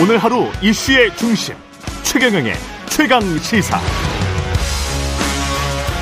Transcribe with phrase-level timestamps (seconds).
[0.00, 1.56] 오늘 하루 이슈의 중심
[2.04, 2.52] 최경영의
[2.88, 3.78] 최강 시사.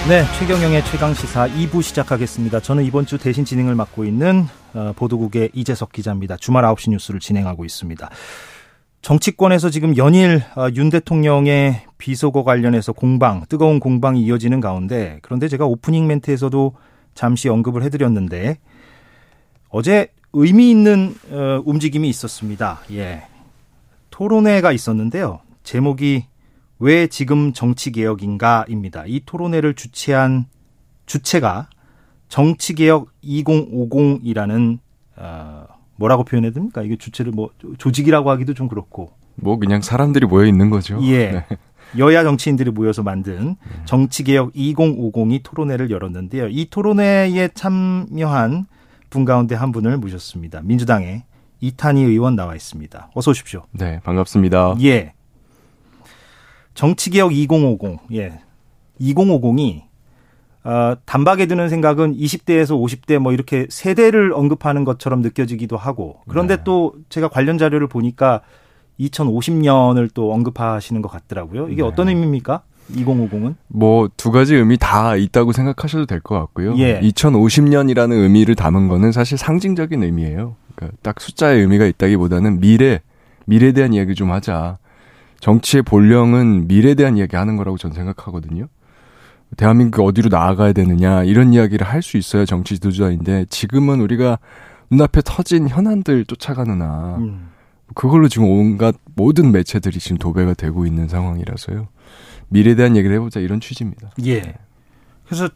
[0.07, 2.61] 네, 최경영의 최강 시사 2부 시작하겠습니다.
[2.61, 6.37] 저는 이번 주 대신 진행을 맡고 있는 어, 보도국의 이재석 기자입니다.
[6.37, 8.11] 주말 9시 뉴스를 진행하고 있습니다.
[9.01, 15.65] 정치권에서 지금 연일 어, 윤 대통령의 비속어 관련해서 공방, 뜨거운 공방이 이어지는 가운데 그런데 제가
[15.65, 16.75] 오프닝 멘트에서도
[17.15, 18.59] 잠시 언급을 해드렸는데
[19.71, 22.81] 어제 의미 있는 어, 움직임이 있었습니다.
[22.93, 23.23] 예.
[24.17, 25.41] 토론회가 있었는데요.
[25.63, 26.25] 제목이
[26.79, 29.05] 왜 지금 정치개혁인가입니다.
[29.07, 30.47] 이 토론회를 주최한
[31.05, 31.69] 주체가
[32.29, 34.79] 정치개혁 2050이라는
[35.17, 35.67] 어,
[35.97, 36.81] 뭐라고 표현해야 됩니까?
[36.81, 39.13] 이게 주체를 뭐 조직이라고 하기도 좀 그렇고.
[39.35, 40.99] 뭐 그냥 사람들이 모여 있는 거죠.
[41.03, 41.33] 예.
[41.33, 41.47] 네.
[41.99, 46.49] 여야 정치인들이 모여서 만든 정치개혁 2050이 토론회를 열었는데요.
[46.49, 48.67] 이 토론회에 참여한
[49.11, 50.63] 분 가운데 한 분을 모셨습니다.
[50.63, 51.25] 민주당의
[51.61, 53.11] 이탄희 의원 나와 있습니다.
[53.15, 53.63] 어서 오십시오.
[53.73, 54.77] 네, 반갑습니다.
[54.83, 55.13] 예.
[56.75, 57.99] 정치개혁 2050.
[58.13, 58.41] 예.
[59.01, 59.83] 2050이
[60.65, 66.63] 어, 단박에 드는 생각은 20대에서 50대 뭐 이렇게 세대를 언급하는 것처럼 느껴지기도 하고 그런데 네.
[66.65, 68.41] 또 제가 관련 자료를 보니까
[68.99, 71.69] 2050년을 또 언급하시는 것 같더라고요.
[71.69, 71.83] 이게 네.
[71.83, 72.63] 어떤 의미입니까?
[72.93, 73.55] 2050은?
[73.69, 76.77] 뭐 두 가지 의미 다 있다고 생각하셔도 될 것 같고요.
[76.79, 77.01] 예.
[77.01, 80.57] 2050년이라는 의미를 담은 거는 사실 상징적인 의미예요.
[80.77, 83.01] 그러니까 딱 숫자의 의미가 있다기보다는 미래,
[83.47, 84.79] 미래에 대한 이야기 좀 하자.
[85.41, 88.69] 정치의 본령은 미래에 대한 이야기 하는 거라고 저는 생각하거든요.
[89.57, 94.39] 대한민국 어디로 나아가야 되느냐 이런 이야기를 할 수 있어야 정치 지도자인데 지금은 우리가
[94.91, 97.51] 눈앞에 터진 현안들 쫓아가느나 음.
[97.95, 101.87] 그걸로 지금 온갖 모든 매체들이 지금 도배가 되고 있는 상황이라서요.
[102.49, 104.11] 미래에 대한 얘기를 해보자 이런 취지입니다.
[104.25, 104.41] 예.
[104.43, 104.55] 네.
[105.27, 105.49] 그래서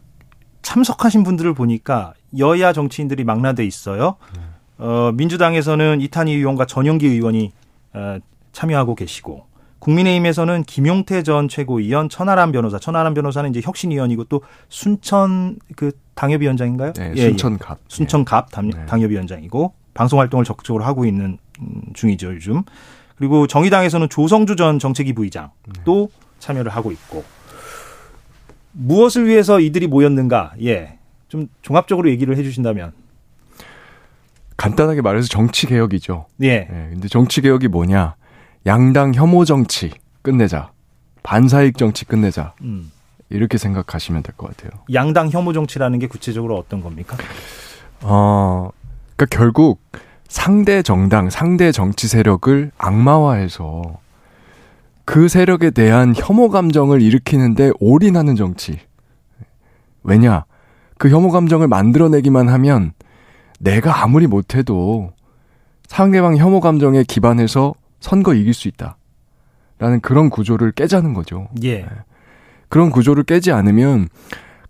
[0.62, 4.16] 참석하신 분들을 보니까 여야 정치인들이 망라돼 있어요.
[4.36, 4.42] 네.
[4.80, 7.52] 어, 민주당에서는 이탄희 의원과 전영기 의원이
[7.92, 8.18] 어,
[8.52, 9.44] 참여하고 계시고
[9.78, 16.92] 국민의힘에서는 김용태 전 최고위원, 천하람 변호사, 천하람 변호사는 이제 혁신위원이고 또 순천 그 당협위원장인가요?
[16.94, 17.78] 네, 예, 순천갑.
[17.78, 17.84] 예.
[17.88, 18.86] 순천갑 당, 네.
[18.86, 22.62] 당협위원장이고 방송 활동을 적극적으로 하고 있는 음, 중이죠 요즘.
[23.16, 26.26] 그리고 정의당에서는 조성주 전 정책위 부의장도 네.
[26.38, 27.24] 참여를 하고 있고
[28.72, 30.52] 무엇을 위해서 이들이 모였는가?
[30.62, 30.98] 예,
[31.28, 32.92] 좀 종합적으로 얘기를 해주신다면.
[34.60, 36.26] 간단하게 말해서 정치 개혁이죠.
[36.42, 36.58] 예.
[36.70, 38.14] 네, 근데 정치 개혁이 뭐냐?
[38.66, 39.90] 양당 혐오 정치
[40.20, 40.70] 끝내자.
[41.22, 42.52] 반사익 정치 끝내자.
[42.60, 42.90] 음.
[43.30, 44.82] 이렇게 생각하시면 될 것 같아요.
[44.92, 47.16] 양당 혐오 정치라는 게 구체적으로 어떤 겁니까?
[48.02, 48.68] 어,
[49.16, 49.80] 그러니까 결국
[50.28, 53.98] 상대 정당, 상대 정치 세력을 악마화해서
[55.06, 58.78] 그 세력에 대한 혐오 감정을 일으키는데 올인하는 정치.
[60.02, 60.44] 왜냐?
[60.98, 62.92] 그 혐오 감정을 만들어내기만 하면
[63.60, 65.12] 내가 아무리 못해도
[65.86, 68.96] 상대방 혐오 감정에 기반해서 선거 이길 수 있다.
[69.78, 71.48] 라는 그런 구조를 깨자는 거죠.
[71.62, 71.78] 예.
[71.82, 71.88] 네.
[72.68, 74.08] 그런 구조를 깨지 않으면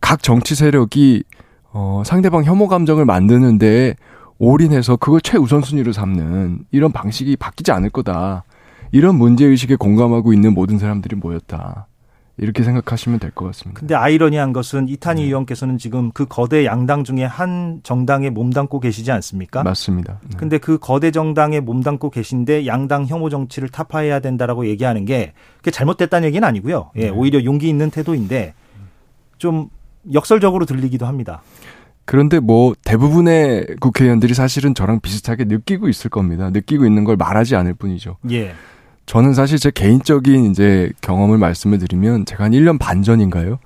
[0.01, 1.25] 각 정치 세력이
[1.73, 3.95] 어, 상대방 혐오 감정을 만드는데
[4.39, 8.45] 올인해서 그걸 최우선순위로 삼는 이런 방식이 바뀌지 않을 거다.
[8.91, 11.87] 이런 문제의식에 공감하고 있는 모든 사람들이 모였다.
[12.43, 13.79] 이렇게 생각하시면 될 것 같습니다.
[13.79, 15.27] 근데 아이러니한 것은 이탄희 네.
[15.29, 19.63] 의원께서는 지금 그 거대 양당 중에 한 정당에 몸담고 계시지 않습니까?
[19.63, 20.19] 맞습니다.
[20.23, 20.37] 네.
[20.37, 26.27] 근데 그 거대 정당에 몸담고 계신데 양당 혐오 정치를 타파해야 된다라고 얘기하는 게 그게 잘못됐다는
[26.29, 26.91] 얘기는 아니고요.
[26.97, 27.09] 예, 네.
[27.11, 28.55] 오히려 용기 있는 태도인데
[29.39, 29.69] 좀
[30.13, 31.43] 역설적으로 들리기도 합니다.
[32.07, 36.51] 그런데 뭐 대부분의 국회의원들이 사실은 저랑 비슷하게 느끼고 있을 겁니다.
[36.51, 38.17] 느끼고 있는 걸 말하지 않을 뿐이죠.
[38.33, 38.55] 예.
[39.11, 43.59] 저는 사실 제 개인적인 이제 경험을 말씀을 드리면 제가 한 1년 반 전인가요?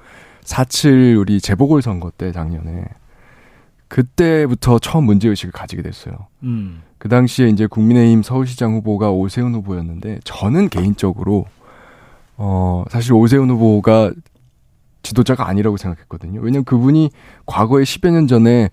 [0.42, 2.86] 4.7 우리 재보궐선거 때 작년에
[3.88, 6.28] 그때부터 처음 문제의식을 가지게 됐어요.
[6.44, 6.80] 음.
[6.96, 11.44] 그 당시에 이제 국민의힘 서울시장 후보가 오세훈 후보였는데 저는 개인적으로
[12.38, 14.12] 어 사실 오세훈 후보가
[15.02, 16.40] 지도자가 아니라고 생각했거든요.
[16.40, 17.10] 왜냐면 그분이
[17.44, 18.70] 과거에 10여 년 전에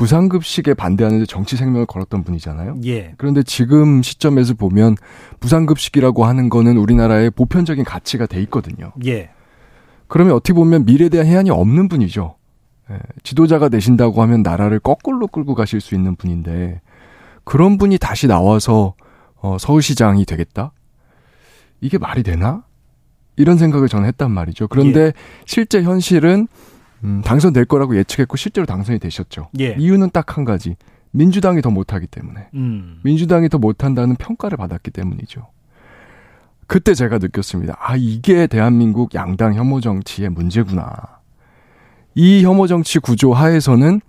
[0.00, 2.76] 부상급식에 반대하는데 정치 생명을 걸었던 분이잖아요.
[2.86, 3.12] 예.
[3.18, 4.96] 그런데 지금 시점에서 보면
[5.40, 8.92] 부상급식이라고 하는 거는 우리나라의 보편적인 가치가 돼 있거든요.
[9.04, 9.28] 예.
[10.08, 12.34] 그러면 어떻게 보면 미래에 대한 해안이 없는 분이죠.
[12.90, 12.98] 예.
[13.24, 16.80] 지도자가 되신다고 하면 나라를 거꾸로 끌고 가실 수 있는 분인데
[17.44, 18.94] 그런 분이 다시 나와서
[19.34, 20.72] 어, 서울시장이 되겠다?
[21.82, 22.64] 이게 말이 되나?
[23.36, 24.68] 이런 생각을 저는 했단 말이죠.
[24.68, 25.12] 그런데 예.
[25.44, 26.48] 실제 현실은
[27.04, 29.48] 음, 당선될 거라고 예측했고 실제로 당선이 되셨죠.
[29.60, 29.74] 예.
[29.78, 30.76] 이유는 딱 한 가지.
[31.12, 32.48] 민주당이 더 못하기 때문에.
[32.54, 33.00] 음.
[33.02, 35.48] 민주당이 더 못한다는 평가를 받았기 때문이죠.
[36.66, 37.76] 그때 제가 느꼈습니다.
[37.80, 41.18] 아, 이게 대한민국 양당 혐오 정치의 문제구나.
[42.14, 44.00] 이 혐오 정치 구조 하에서는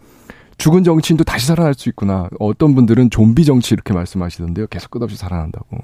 [0.57, 2.29] 죽은 정치인도 다시 살아날 수 있구나.
[2.39, 4.67] 어떤 분들은 좀비 정치 이렇게 말씀하시던데요.
[4.67, 5.79] 계속 끝없이 살아난다고.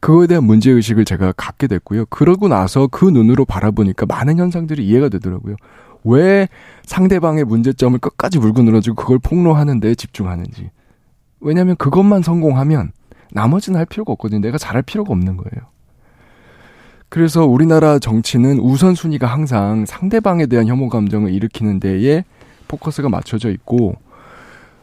[0.00, 2.06] 그거에 대한 문제 의식을 제가 갖게 됐고요.
[2.06, 5.54] 그러고 나서 그 눈으로 바라보니까 많은 현상들이 이해가 되더라고요.
[6.08, 6.48] 왜
[6.84, 10.70] 상대방의 문제점을 끝까지 물고 늘어지고 그걸 폭로하는 데 집중하는지.
[11.40, 12.92] 왜냐하면 그것만 성공하면
[13.30, 14.40] 나머지는 할 필요가 없거든요.
[14.40, 15.68] 내가 잘할 필요가 없는 거예요.
[17.08, 22.24] 그래서 우리나라 정치는 우선순위가 항상 상대방에 대한 혐오 감정을 일으키는 데에
[22.68, 23.96] 포커스가 맞춰져 있고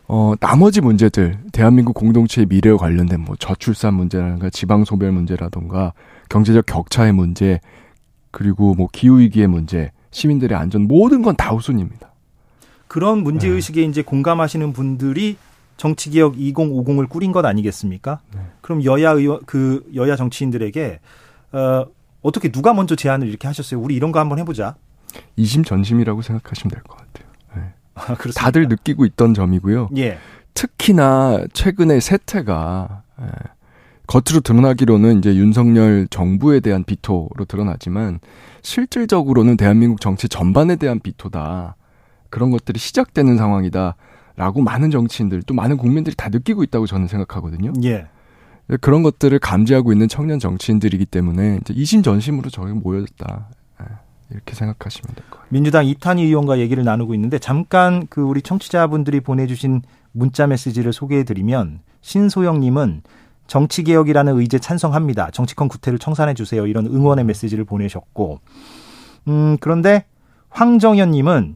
[0.07, 5.93] 어, 나머지 문제들, 대한민국 공동체의 미래와 관련된 뭐 저출산 문제라든가 지방소멸 문제라든가
[6.29, 7.59] 경제적 격차의 문제,
[8.29, 12.09] 그리고 뭐 기후위기의 문제, 시민들의 안전, 모든 건 다 우선입니다.
[12.87, 13.87] 그런 문제 의식에 네.
[13.87, 15.35] 이제 공감하시는 분들이
[15.75, 18.21] 정치 개혁 2050을 꾸린 것 아니겠습니까?
[18.33, 18.39] 네.
[18.61, 20.99] 그럼 여야 의원, 그 여야 정치인들에게,
[21.51, 21.85] 어,
[22.21, 23.79] 어떻게 누가 먼저 제안을 이렇게 하셨어요?
[23.81, 24.75] 우리 이런 거 한번 해보자.
[25.35, 27.25] 이심전심이라고 생각하시면 될 것 같아요.
[27.95, 29.89] 아, 다들 느끼고 있던 점이고요.
[29.97, 30.17] 예.
[30.53, 33.25] 특히나 최근에 세태가 예,
[34.07, 38.19] 겉으로 드러나기로는 이제 윤석열 정부에 대한 비토로 드러나지만
[38.65, 41.75] 실질적으로는 대한민국 정치 전반에 대한 비토다.
[42.29, 43.95] 그런 것들이 시작되는 상황이다.
[44.35, 47.71] 라고 많은 정치인들 또 많은 국민들이 다 느끼고 있다고 저는 생각하거든요.
[47.85, 48.07] 예.
[48.81, 53.49] 그런 것들을 감지하고 있는 청년 정치인들이기 때문에 이제 이심전심으로 저희 모여졌다.
[54.31, 55.45] 이렇게 생각하시면 될 거예요.
[55.49, 62.59] 민주당 이탄희 의원과 얘기를 나누고 있는데 잠깐 그 우리 청취자분들이 보내주신 문자 메시지를 소개해드리면 신소영
[62.59, 63.03] 님은
[63.47, 65.31] 정치개혁이라는 의제 찬성합니다.
[65.31, 66.65] 정치권 구태를 청산해 주세요.
[66.67, 68.39] 이런 응원의 메시지를 보내셨고,
[69.27, 70.05] 음 그런데
[70.49, 71.55] 황정현 님은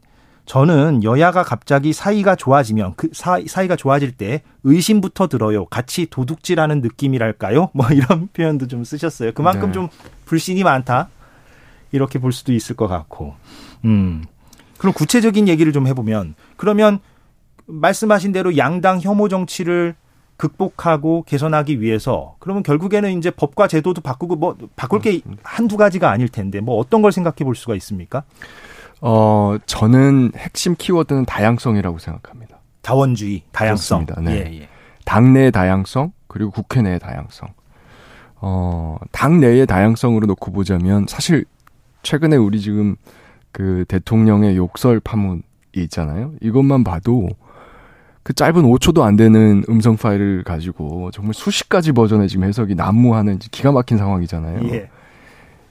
[0.50, 5.64] 저는 여야가 갑자기 사이가 좋아지면 그 사이, 사이가 좋아질 때 의심부터 들어요.
[5.66, 7.70] 같이 도둑질하는 느낌이랄까요?
[7.72, 9.32] 뭐 이런 표현도 좀 쓰셨어요.
[9.32, 9.72] 그만큼 네.
[9.74, 9.88] 좀
[10.24, 11.08] 불신이 많다.
[11.92, 13.34] 이렇게 볼 수도 있을 것 같고.
[13.84, 14.24] 음.
[14.78, 16.98] 그럼 구체적인 얘기를 좀 해보면 그러면
[17.66, 19.94] 말씀하신 대로 양당 혐오 정치를
[20.40, 26.30] 극복하고 개선하기 위해서 그러면 결국에는 이제 법과 제도도 바꾸고 뭐 바꿀 게 한두 가지가 아닐
[26.30, 28.22] 텐데 뭐 어떤 걸 생각해 볼 수가 있습니까?
[29.02, 32.58] 어, 저는 핵심 키워드는 다양성이라고 생각합니다.
[32.80, 34.06] 자원주의, 다양성.
[34.06, 34.30] 그렇습니다.
[34.30, 34.46] 네.
[34.50, 34.68] 예, 예.
[35.04, 37.50] 당내의 다양성, 그리고 국회 내의 다양성.
[38.36, 41.44] 어, 당내의 다양성으로 놓고 보자면 사실
[42.02, 42.96] 최근에 우리 지금
[43.52, 45.42] 그 대통령의 욕설 파문이
[45.76, 46.32] 있잖아요.
[46.40, 47.28] 이것만 봐도
[48.22, 53.38] 그 짧은 5초도 안 되는 음성 파일을 가지고 정말 수십 가지 버전의 지금 해석이 난무하는
[53.38, 54.60] 기가 막힌 상황이잖아요.
[54.72, 54.90] 예.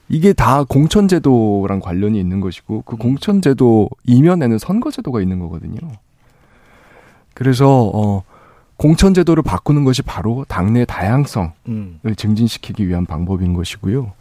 [0.09, 5.77] 이게 다 공천제도랑 관련이 있는 것이고 그 공천제도 이면에는 선거제도가 있는 거거든요.
[7.35, 8.23] 그래서 어
[8.77, 11.99] 공천제도를 바꾸는 것이 바로 당내 다양성을 음.
[12.15, 14.13] 증진시키기 위한 방법인 것이고요.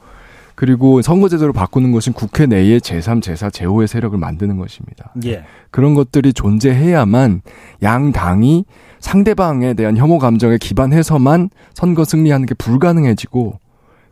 [0.58, 5.12] 그리고 선거제도를 바꾸는 것은 국회 내에 제3, 제4, 제5의 세력을 만드는 것입니다.
[5.24, 5.44] 예.
[5.70, 7.42] 그런 것들이 존재해야만
[7.84, 8.64] 양 당이
[8.98, 13.60] 상대방에 대한 혐오 감정에 기반해서만 선거 승리하는 게 불가능해지고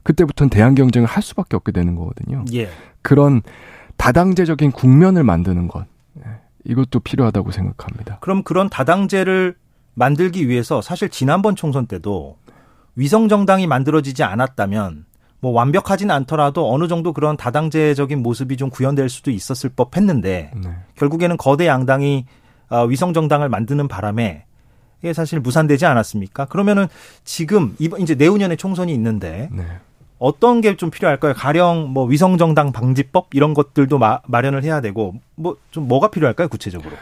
[0.05, 2.45] 그때부터는 대항 경쟁을 할 수밖에 없게 되는 거거든요.
[2.55, 2.69] 예.
[3.03, 3.43] 그런
[3.97, 5.85] 다당제적인 국면을 만드는 것
[6.19, 6.31] 예,
[6.65, 8.19] 이것도 필요하다고 생각합니다.
[8.21, 9.57] 그럼 그런 다당제를
[9.95, 12.39] 만들기 위해서 사실 지난번 총선 때도
[12.95, 15.07] 위성 정당이 만들어지지 않았다면
[15.41, 20.71] 뭐 완벽하진 않더라도 어느 정도 그런 다당제적인 모습이 좀 구현될 수도 있었을 법 했는데 네.
[20.97, 22.25] 결국에는 거대 양당이
[22.69, 24.45] 어, 위성 정당을 만드는 바람에
[25.03, 26.47] 이게 사실 무산되지 않았습니까?
[26.47, 26.87] 그러면은
[27.25, 29.65] 지금 이번 이제 내후년에 총선이 있는데 네.
[30.19, 31.35] 어떤 게 좀 필요할까요?
[31.35, 36.49] 가령 뭐 위성 정당 방지법 이런 것들도 마, 마련을 해야 되고 뭐 좀 뭐가 필요할까요?
[36.49, 36.93] 구체적으로?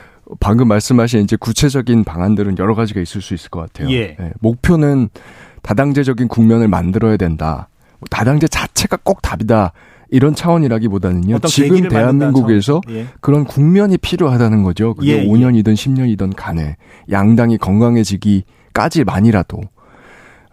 [0.41, 3.89] 방금 말씀하신 이제 구체적인 방안들은 여러 가지가 있을 수 있을 것 같아요.
[3.95, 4.17] 예.
[4.19, 5.11] 네, 목표는
[5.63, 7.69] 다당제적인 국면을 만들어야 된다.
[8.11, 9.73] 다당제 자체가 꼭 답이다.
[10.11, 11.39] 이런 차원이라기보다는요.
[11.41, 13.07] 지금 대한민국에서 예.
[13.21, 14.95] 그런 국면이 필요하다는 거죠.
[14.95, 15.75] 그게 예, 5년이든 예.
[15.75, 16.77] 10년이든 간에
[17.11, 19.61] 양당이 건강해지기까지만이라도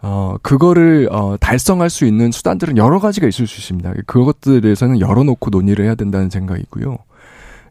[0.04, 3.92] 어 그거를 어 달성할 수 있는 수단들은 여러 가지가 있을 수 있습니다.
[4.06, 6.98] 그것들에 대해서는 열어놓고 논의를 해야 된다는 생각이고요.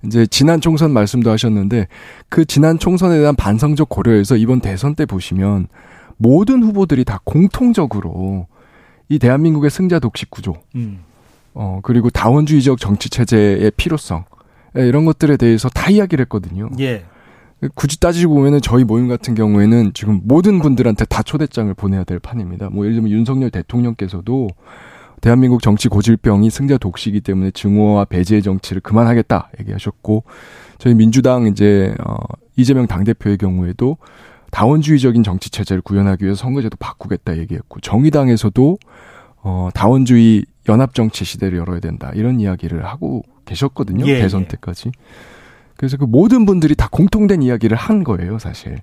[0.06, 1.88] 이제 지난 총선 말씀도 하셨는데
[2.30, 5.68] 그 지난 총선에 대한 반성적 고려에서 이번 대선 때 보시면
[6.18, 8.48] 모든 후보들이 다 공통적으로
[9.12, 11.00] 이 대한민국의 승자 독식 구조, 음.
[11.54, 14.24] 어 그리고 다원주의적 정치 체제의 필요성
[14.78, 16.70] 예, 이런 것들에 대해서 다 이야기를 했거든요.
[16.80, 17.04] 예.
[17.76, 22.70] 굳이 따지고 보면은 저희 모임 같은 경우에는 지금 모든 분들한테 다 초대장을 보내야 될 판입니다.
[22.70, 24.48] 뭐 예를 들면 윤석열 대통령께서도
[25.20, 30.24] 대한민국 정치 고질병이 승자 독식이기 때문에 증오와 배제의 정치를 그만하겠다 얘기하셨고
[30.78, 32.16] 저희 민주당 이제 어
[32.56, 33.98] 이재명 당 대표의 경우에도
[34.52, 38.78] 다원주의적인 정치 체제를 구현하기 위해서 선거제도 바꾸겠다 얘기했고 정의당에서도
[39.44, 44.48] 어 다원주의 연합 정치 시대를 열어야 된다 이런 이야기를 하고 계셨거든요 예, 대선 예.
[44.48, 44.92] 때까지
[45.78, 48.78] 그래서 그 모든 분들이 다 공통된 이야기를 한 거예요 사실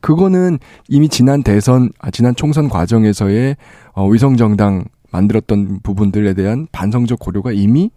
[0.00, 3.56] 그거는 이미 지난 대선 아 지난 총선 과정에서의
[3.92, 7.90] 어 위성 정당 만들었던 부분들에 대한 반성적 고려가 이미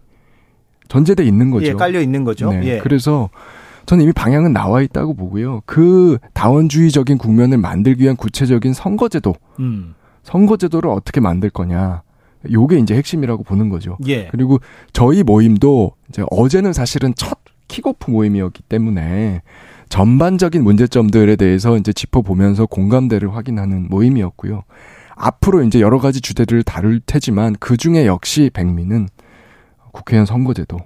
[0.88, 1.66] 전제돼 있는 거죠.
[1.66, 2.50] 예, 깔려 있는 거죠.
[2.50, 2.64] 네.
[2.64, 2.78] 예.
[2.78, 3.28] 그래서
[3.88, 5.62] 저는 이미 방향은 나와 있다고 보고요.
[5.64, 9.94] 그 다원주의적인 국면을 만들기 위한 구체적인 선거제도, 음.
[10.24, 12.02] 선거제도를 어떻게 만들 거냐.
[12.52, 13.96] 요게 이제 핵심이라고 보는 거죠.
[14.06, 14.26] 예.
[14.26, 14.58] 그리고
[14.92, 19.40] 저희 모임도 이제 어제는 사실은 첫 킥오프 모임이었기 때문에
[19.88, 24.64] 전반적인 문제점들에 대해서 이제 짚어보면서 공감대를 확인하는 모임이었고요.
[25.14, 29.08] 앞으로 이제 여러 가지 주제들을 다룰 테지만 그 중에 역시 백미는
[29.92, 30.76] 국회의원 선거제도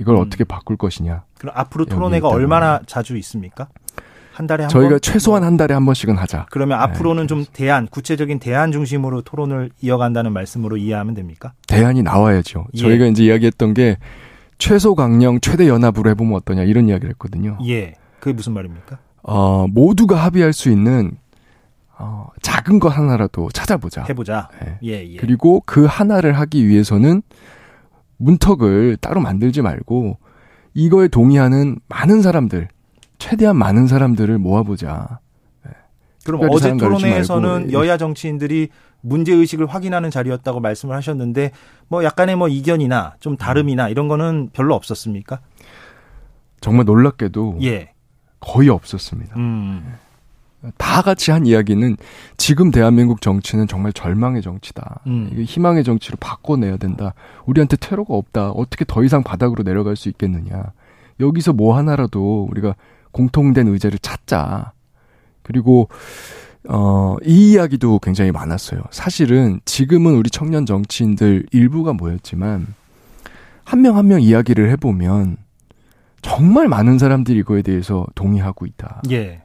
[0.00, 0.22] 이걸 음.
[0.22, 1.24] 어떻게 바꿀 것이냐.
[1.38, 3.68] 그럼 앞으로 토론회가 얼마나 자주 있습니까?
[4.32, 5.00] 한 달에 한 저희가 번?
[5.00, 6.46] 최소한 한 달에 한 번씩은 하자.
[6.50, 11.52] 그러면 네, 앞으로는 좀 대안, 구체적인 대안 중심으로 토론을 이어간다는 말씀으로 이해하면 됩니까?
[11.68, 12.66] 대안이 나와야죠.
[12.74, 12.78] 예.
[12.78, 13.98] 저희가 이제 이야기했던 게
[14.56, 17.58] 최소 강령, 최대 연합으로 해보면 어떠냐 이런 이야기를 했거든요.
[17.66, 17.94] 예.
[18.20, 18.98] 그게 무슨 말입니까?
[19.22, 21.12] 어, 모두가 합의할 수 있는
[21.98, 24.06] 어, 작은 것 하나라도 찾아보자.
[24.08, 24.48] 해보자.
[24.62, 24.78] 네.
[24.84, 25.16] 예, 예.
[25.16, 27.22] 그리고 그 하나를 하기 위해서는
[28.20, 30.18] 문턱을 따로 만들지 말고
[30.74, 32.68] 이거에 동의하는 많은 사람들,
[33.18, 35.18] 최대한 많은 사람들을 모아보자.
[35.64, 35.72] 네.
[36.24, 38.68] 그럼 어제 토론회에서는 여야 정치인들이
[39.00, 41.52] 문제 의식을 확인하는 자리였다고 말씀을 하셨는데
[41.88, 45.40] 뭐 약간의 뭐 이견이나 좀 다름이나 이런 거는 별로 없었습니까?
[46.60, 47.92] 정말 놀랍게도 예.
[48.38, 49.36] 거의 없었습니다.
[49.36, 49.94] 음.
[50.76, 51.96] 다 같이 한 이야기는
[52.36, 55.00] 지금 대한민국 정치는 정말 절망의 정치다.
[55.06, 55.30] 음.
[55.46, 57.14] 희망의 정치로 바꿔내야 된다.
[57.46, 58.50] 우리한테 테러가 없다.
[58.50, 60.72] 어떻게 더 이상 바닥으로 내려갈 수 있겠느냐.
[61.18, 62.74] 여기서 뭐 하나라도 우리가
[63.12, 64.72] 공통된 의제를 찾자.
[65.42, 65.88] 그리고
[66.68, 68.82] 어, 이 이야기도 굉장히 많았어요.
[68.90, 72.74] 사실은 지금은 우리 청년 정치인들 일부가 모였지만
[73.64, 75.36] 한 명 한명 이야기를 해보면
[76.22, 79.00] 정말 많은 사람들이 이거에 대해서 동의하고 있다.
[79.10, 79.42] 예.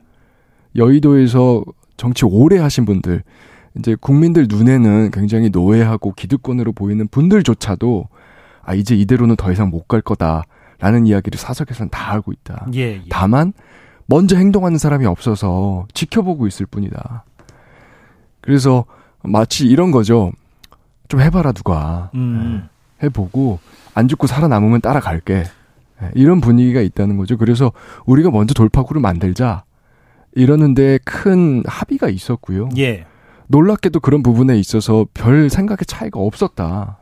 [0.76, 1.64] 여의도에서
[1.98, 3.24] 정치 오래 하신 분들,
[3.78, 8.08] 이제 국민들 눈에는 굉장히 노예하고 기득권으로 보이는 분들조차도
[8.64, 12.68] 아, 이제 이대로는 더 이상 못 갈 거다라는 이야기를 사석에서는 다 알고 있다.
[12.76, 13.02] 예, 예.
[13.10, 13.54] 다만,
[14.08, 17.24] 먼저 행동하는 사람이 없어서 지켜보고 있을 뿐이다.
[18.42, 18.86] 그래서
[19.24, 20.32] 마치 이런 거죠.
[21.08, 22.10] 좀 해봐라, 누가.
[22.16, 22.68] 음.
[23.02, 23.06] 예.
[23.06, 23.60] 해보고,
[23.94, 25.44] 안 죽고 살아남으면 따라갈게.
[26.02, 27.38] 예, 이런 분위기가 있다는 거죠.
[27.38, 27.72] 그래서
[28.06, 29.64] 우리가 먼저 돌파구를 만들자.
[30.36, 32.70] 이러는데 큰 합의가 있었고요.
[32.78, 33.06] 예.
[33.48, 37.00] 놀랍게도 그런 부분에 있어서 별 생각의 차이가 없었다.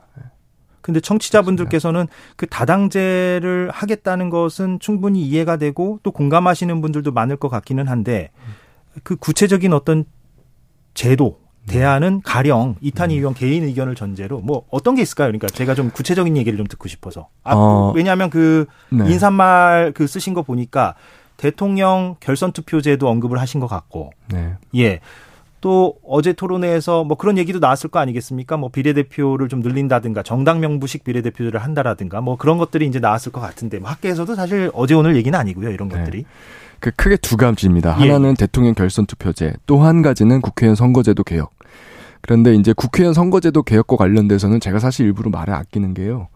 [0.80, 7.88] 근데 청취자분들께서는 그 다당제를 하겠다는 것은 충분히 이해가 되고 또 공감하시는 분들도 많을 것 같기는
[7.88, 8.30] 한데
[9.02, 10.04] 그 구체적인 어떤
[10.92, 11.78] 제도 네.
[11.78, 13.18] 대안은 가령 이탄희 음.
[13.18, 15.28] 의원 개인 의견을 전제로 뭐 어떤 게 있을까요?
[15.28, 17.28] 그러니까 제가 좀 구체적인 얘기를 좀 듣고 싶어서.
[17.42, 19.10] 아, 어, 왜냐하면 그 네.
[19.10, 20.94] 인사말 그 쓰신 거 보니까
[21.36, 24.10] 대통령 결선 투표제도 언급을 하신 것 같고.
[24.32, 24.54] 네.
[24.76, 25.00] 예.
[25.60, 28.58] 또 어제 토론회에서 뭐 그런 얘기도 나왔을 거 아니겠습니까?
[28.58, 33.78] 뭐 비례대표를 좀 늘린다든가 정당 명부식 비례대표를 한다라든가 뭐 그런 것들이 이제 나왔을 것 같은데
[33.78, 35.70] 뭐 학계에서도 사실 어제 오늘 얘기는 아니고요.
[35.70, 35.96] 이런 네.
[35.96, 36.26] 것들이.
[36.80, 37.96] 그 크게 두 가지입니다.
[38.00, 38.10] 예.
[38.10, 41.50] 하나는 대통령 결선 투표제, 또 한 가지는 국회의원 선거제도 개혁.
[42.20, 46.28] 그런데 이제 국회의원 선거제도 개혁과 관련돼서는 제가 사실 일부러 말을 아끼는 게요.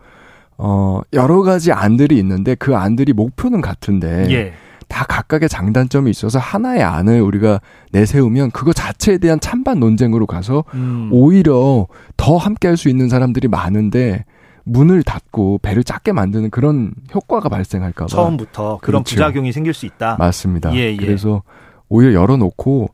[0.56, 4.52] 어, 여러 가지 안들이 있는데 그 안들이 목표는 같은데 예.
[4.88, 7.60] 다 각각의 장단점이 있어서 하나의 안을 우리가
[7.92, 11.10] 내세우면 그거 자체에 대한 찬반 논쟁으로 가서 음.
[11.12, 14.24] 오히려 더 함께 할 수 있는 사람들이 많은데
[14.64, 18.08] 문을 닫고 배를 작게 만드는 그런 효과가 발생할까 봐.
[18.08, 19.14] 처음부터 그런 그렇죠.
[19.16, 20.16] 부작용이 생길 수 있다.
[20.18, 20.74] 맞습니다.
[20.74, 20.96] 예, 예.
[20.96, 21.42] 그래서
[21.88, 22.88] 오히려 열어놓고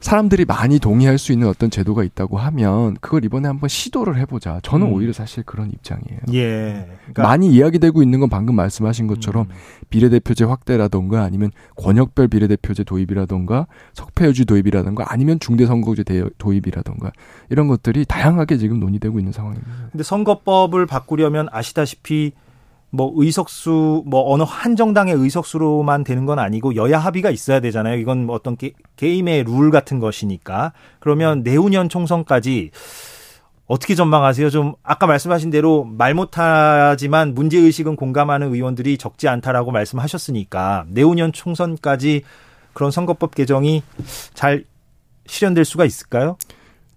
[0.00, 4.60] 사람들이 많이 동의할 수 있는 어떤 제도가 있다고 하면 그걸 이번에 한번 시도를 해보자.
[4.62, 4.92] 저는 음.
[4.92, 6.20] 오히려 사실 그런 입장이에요.
[6.34, 6.88] 예.
[7.00, 9.54] 그러니까 많이 이야기되고 있는 건 방금 말씀하신 것처럼 음.
[9.90, 16.04] 비례대표제 확대라던가 아니면 권역별 비례대표제 도입이라던가 석패유지 도입이라던가 아니면 중대선거제
[16.38, 17.10] 도입이라던가
[17.50, 19.70] 이런 것들이 다양하게 지금 논의되고 있는 상황입니다.
[19.90, 22.32] 근데 선거법을 바꾸려면 아시다시피
[22.90, 27.98] 뭐 의석수 뭐 어느 한 정당의 의석수로만 되는 건 아니고 여야 합의가 있어야 되잖아요.
[27.98, 30.72] 이건 뭐 어떤 게, 게임의 룰 같은 것이니까.
[31.00, 32.70] 그러면 내후년 총선까지
[33.66, 34.48] 어떻게 전망하세요?
[34.48, 42.22] 좀 아까 말씀하신 대로 말 못하지만 문제 의식은 공감하는 의원들이 적지 않다라고 말씀하셨으니까 내후년 총선까지
[42.72, 43.82] 그런 선거법 개정이
[44.32, 44.64] 잘
[45.26, 46.38] 실현될 수가 있을까요?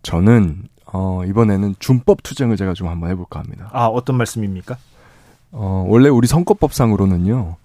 [0.03, 3.69] 저는 어 이번에는 준법 투쟁을 제가 좀 한번 해볼까 합니다.
[3.73, 4.77] 아 어떤 말씀입니까?
[5.51, 7.57] 어, 원래 우리 선거법상으로는요,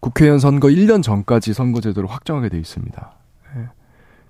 [0.00, 3.12] 국회의원 선거 1년 전까지 선거제도를 확정하게 돼 있습니다.
[3.56, 3.60] 예.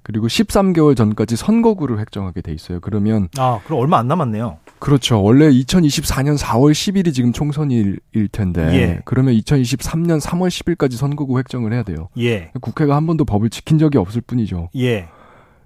[0.02, 2.78] 그리고 13개월 전까지 선거구를 획정하게 돼 있어요.
[2.80, 4.58] 그러면 아, 그럼 얼마 안 남았네요.
[4.78, 5.22] 그렇죠.
[5.22, 7.98] 원래 2024년 4월 10일이 지금 총선일
[8.30, 9.00] 텐데 예.
[9.06, 12.08] 그러면 2023년 3월 10일까지 선거구 획정을 해야 돼요.
[12.18, 12.50] 예.
[12.60, 14.68] 국회가 한 번도 법을 지킨 적이 없을 뿐이죠.
[14.76, 15.08] 예.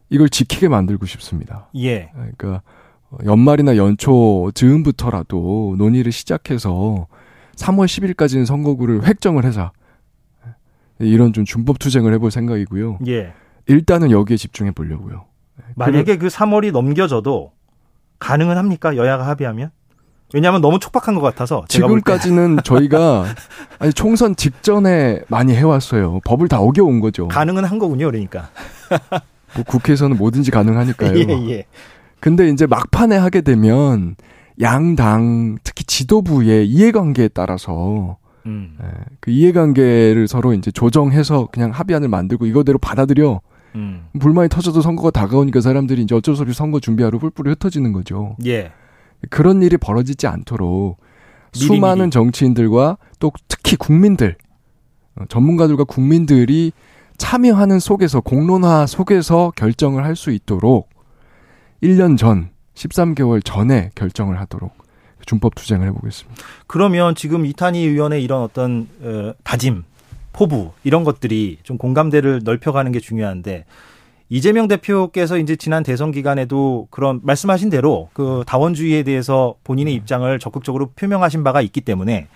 [0.08, 1.68] 이걸 지키게 만들고 싶습니다.
[1.76, 2.10] 예.
[2.14, 2.62] 그러니까
[3.24, 7.06] 연말이나 연초 즈음부터라도 논의를 시작해서
[7.56, 9.72] 3월 10일까지는 선거구를 획정을 해서
[10.98, 12.98] 이런 좀 준법 투쟁을 해볼 생각이고요.
[13.08, 13.32] 예.
[13.66, 15.24] 일단은 여기에 집중해 보려고요.
[15.74, 17.52] 만약에 그 3월이 넘겨져도
[18.18, 18.96] 가능은 합니까?
[18.96, 19.70] 여야가 합의하면?
[20.34, 23.24] 왜냐하면 너무 촉박한 것 같아서 지금까지는 저희가
[23.78, 26.20] 아니 총선 직전에 많이 해왔어요.
[26.24, 27.28] 법을 다 어겨온 거죠.
[27.28, 28.50] 가능은 한 거군요, 그러니까.
[29.54, 31.16] 뭐 국회에서는 뭐든지 가능하니까요.
[31.16, 31.64] 예, 예.
[32.20, 34.16] 근데 이제 막판에 하게 되면
[34.60, 38.76] 양당 특히 지도부의 이해관계에 따라서 음.
[38.82, 38.86] 예,
[39.20, 43.40] 그 이해관계를 서로 이제 조정해서 그냥 합의안을 만들고 이거대로 받아들여
[43.74, 44.06] 음.
[44.18, 48.36] 불만이 터져도 선거가 다가오니까 사람들이 이제 어쩔 수 없이 선거 준비하러 뿔뿔이 흩어지는 거죠.
[48.46, 48.72] 예.
[49.30, 50.98] 그런 일이 벌어지지 않도록
[51.52, 52.10] 미리, 수많은 미리.
[52.10, 54.36] 정치인들과 또 특히 국민들,
[55.16, 56.72] 어, 전문가들과 국민들이
[57.18, 60.87] 참여하는 속에서 공론화 속에서 결정을 할 수 있도록
[61.82, 64.72] 1년 전, 13개월 전에 결정을 하도록
[65.26, 66.42] 준법 투쟁을 해보겠습니다.
[66.66, 69.84] 그러면 지금 이탄희 의원의 이런 어떤 어, 다짐,
[70.32, 73.64] 포부 이런 것들이 좀 공감대를 넓혀가는 게 중요한데
[74.30, 79.96] 이재명 대표께서 이제 지난 대선 기간에도 그런 말씀하신 대로 그 다원주의에 대해서 본인의 네.
[79.98, 82.28] 입장을 적극적으로 표명하신 바가 있기 때문에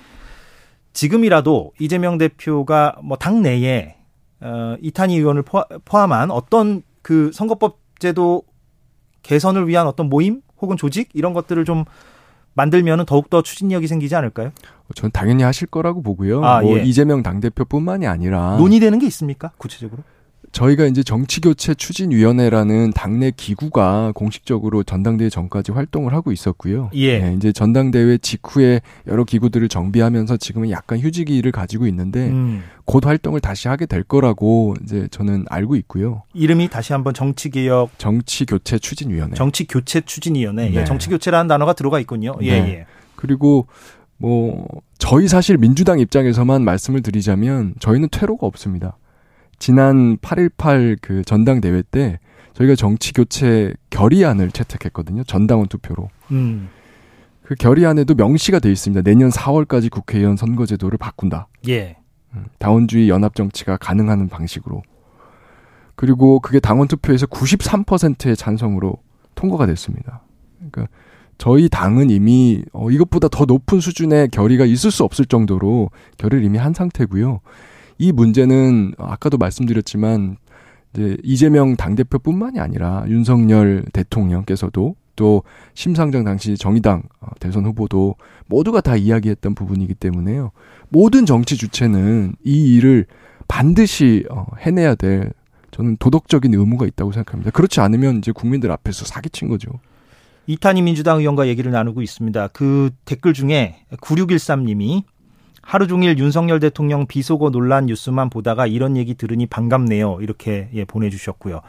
[0.94, 3.96] 지금이라도 이재명 대표가 뭐 당내에
[4.40, 5.44] 어 이탄희 의원을
[5.84, 8.42] 포함한 어떤 그 선거법 제도
[9.22, 11.84] 개선을 위한 어떤 모임 혹은 조직 이런 것들을 좀
[12.54, 14.52] 만들면은 더욱더 추진력이 생기지 않을까요?
[14.94, 16.44] 저는 당연히 하실 거라고 보고요.
[16.44, 16.82] 아, 뭐 예.
[16.82, 19.52] 이재명 당대표뿐만이 아니라 논의되는 게 있습니까?
[19.56, 20.02] 구체적으로?
[20.52, 26.90] 저희가 이제 정치교체 추진위원회라는 당내 기구가 공식적으로 전당대회 전까지 활동을 하고 있었고요.
[26.92, 27.18] 예.
[27.18, 32.62] 네, 이제 전당대회 직후에 여러 기구들을 정비하면서 지금은 약간 휴지기를 가지고 있는데 음.
[32.84, 36.22] 곧 활동을 다시 하게 될 거라고 이제 저는 알고 있고요.
[36.34, 39.34] 이름이 다시 한번 정치개혁 정치교체 추진위원회.
[39.34, 40.66] 정치교체 추진위원회.
[40.66, 40.80] 예, 네.
[40.80, 42.34] 예, 정치교체라는 단어가 들어가 있군요.
[42.42, 42.68] 예, 네.
[42.68, 42.86] 예.
[43.16, 43.66] 그리고
[44.18, 44.66] 뭐
[44.98, 48.96] 저희 사실 민주당 입장에서만 말씀을 드리자면 저희는 퇴로가 없습니다.
[49.62, 52.18] 지난 8.18 그 전당대회 때
[52.54, 55.22] 저희가 정치 교체 결의안을 채택했거든요.
[55.22, 56.10] 전당원 투표로.
[56.32, 56.68] 음.
[57.44, 59.02] 그 결의안에도 명시가 돼 있습니다.
[59.02, 61.46] 내년 4월까지 국회의원 선거제도를 바꾼다.
[61.68, 61.96] 예.
[62.34, 64.82] 음, 다원주의 연합 정치가 가능한 방식으로.
[65.94, 68.96] 그리고 그게 당원 투표에서 93%의 찬성으로
[69.36, 70.24] 통과가 됐습니다.
[70.58, 70.88] 그러니까
[71.38, 76.58] 저희 당은 이미 어 이것보다 더 높은 수준의 결의가 있을 수 없을 정도로 결의를 이미
[76.58, 77.38] 한 상태고요.
[77.98, 80.36] 이 문제는 아까도 말씀드렸지만
[80.94, 85.42] 이제 이재명 당대표뿐만이 아니라 윤석열 대통령께서도 또
[85.74, 90.52] 심상정 당시 정의당 어, 대선 후보도 모두가 다 이야기했던 부분이기 때문에요.
[90.88, 93.06] 모든 정치 주체는 이 일을
[93.48, 95.32] 반드시 어, 해내야 될
[95.70, 97.50] 저는 도덕적인 의무가 있다고 생각합니다.
[97.50, 99.70] 그렇지 않으면 이제 국민들 앞에서 사기친 거죠.
[100.46, 102.48] 이탄희 민주당 의원과 얘기를 나누고 있습니다.
[102.48, 105.04] 그 댓글 중에 9613님이
[105.62, 110.18] 하루 종일 윤석열 대통령 비속어 논란 뉴스만 보다가 이런 얘기 들으니 반갑네요.
[110.20, 111.62] 이렇게 예, 보내주셨고요.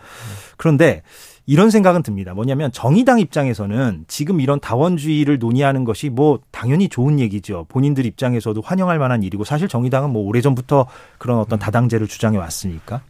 [0.58, 1.04] 그런데
[1.46, 2.34] 이런 생각은 듭니다.
[2.34, 7.66] 뭐냐면 정의당 입장에서는 지금 이런 다원주의를 논의하는 것이 뭐 당연히 좋은 얘기죠.
[7.70, 13.02] 본인들 입장에서도 환영할 만한 일이고 사실 정의당은 뭐 오래전부터 그런 어떤 다당제를 주장해 왔으니까.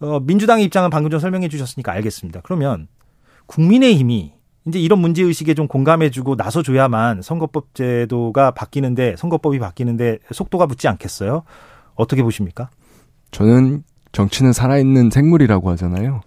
[0.00, 2.40] 어, 민주당의 입장은 방금 전 설명해 주셨으니까 알겠습니다.
[2.42, 2.88] 그러면
[3.46, 4.35] 국민의힘이
[4.66, 11.42] 이제 이런 문제 의식에 좀 공감해주고 나서줘야만 선거법 제도가 바뀌는데 선거법이 바뀌는데 속도가 붙지 않겠어요?
[11.94, 12.68] 어떻게 보십니까?
[13.30, 16.22] 저는 정치는 살아있는 생물이라고 하잖아요.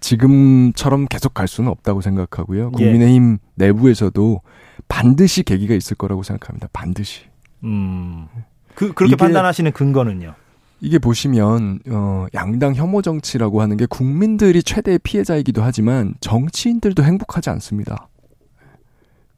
[0.00, 2.70] 지금처럼 계속 갈 수는 없다고 생각하고요.
[2.78, 2.84] 예.
[2.84, 3.66] 국민의힘 예.
[3.66, 4.42] 내부에서도
[4.88, 6.68] 반드시 계기가 있을 거라고 생각합니다.
[6.72, 7.24] 반드시.
[7.64, 8.26] 음.
[8.74, 10.34] 그 그렇게 판단하시는 근거는요?
[10.80, 18.08] 이게 보시면 어 양당 혐오 정치라고 하는 게 국민들이 최대의 피해자이기도 하지만 정치인들도 행복하지 않습니다.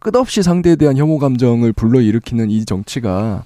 [0.00, 3.44] 끝없이 상대에 대한 혐오 감정을 불러일으키는 이 정치가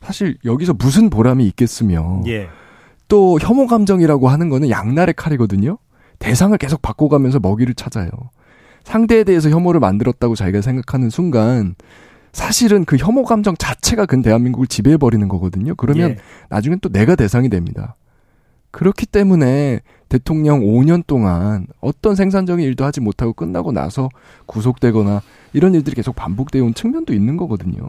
[0.00, 2.48] 사실 여기서 무슨 보람이 있겠으며 예.
[3.08, 5.78] 또 혐오 감정이라고 하는 거는 양날의 칼이거든요.
[6.18, 8.10] 대상을 계속 바꿔가면서 먹이를 찾아요.
[8.84, 11.74] 상대에 대해서 혐오를 만들었다고 자기가 생각하는 순간
[12.32, 15.74] 사실은 그 혐오 감정 자체가 근 대한민국을 지배해 버리는 거거든요.
[15.74, 16.16] 그러면 예.
[16.48, 17.96] 나중엔 또 내가 대상이 됩니다.
[18.70, 24.08] 그렇기 때문에 대통령 5년 동안 어떤 생산적인 일도 하지 못하고 끝나고 나서
[24.46, 27.88] 구속되거나 이런 일들이 계속 반복되어 온 측면도 있는 거거든요.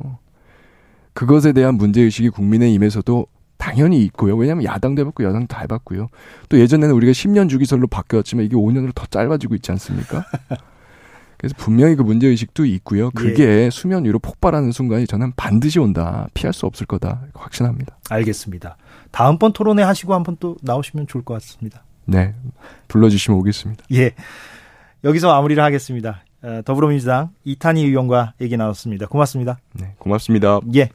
[1.14, 3.28] 그것에 대한 문제의식이 국민의힘에서도
[3.58, 4.36] 당연히 있고요.
[4.36, 6.08] 왜냐하면 야당도 해봤고 여당도 다 해봤고요.
[6.50, 10.26] 또 예전에는 우리가 10년 주기설로 바뀌었지만 이게 5년으로 더 짧아지고 있지 않습니까?
[11.42, 13.10] 그래서 분명히 그 문제 의식도 있고요.
[13.10, 13.70] 그게 예.
[13.72, 16.28] 수면 위로 폭발하는 순간이 저는 반드시 온다.
[16.36, 17.22] 피할 수 없을 거다.
[17.34, 17.98] 확신합니다.
[18.12, 18.78] 알겠습니다.
[19.10, 21.84] 다음번 토론회 하시고 한번 또 나오시면 좋을 것 같습니다.
[22.06, 22.36] 네.
[22.90, 23.86] 불러주시면 오겠습니다.
[23.94, 24.12] 예.
[25.04, 26.24] 여기서 마무리를 하겠습니다.
[26.44, 29.08] 어, 더불어민주당 이탄희 의원과 얘기 나눴습니다.
[29.08, 29.58] 고맙습니다.
[29.74, 30.60] 네, 고맙습니다.
[30.76, 30.90] 예.